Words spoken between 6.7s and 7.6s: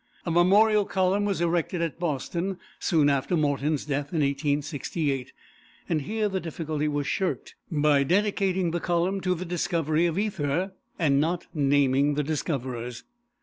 was shirked